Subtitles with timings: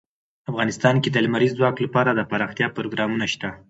[0.51, 3.49] افغانستان کې د لمریز ځواک لپاره دپرمختیا پروګرامونه شته.